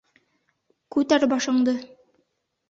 [0.95, 1.77] Күтәр башыңды.